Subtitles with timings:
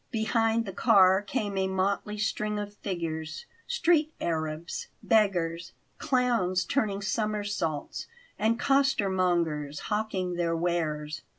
[0.09, 8.07] Behind the car came a motley string of figures street Arabs, beggars, clowns turning somersaults,
[8.39, 11.21] and costermongers hawking their wares.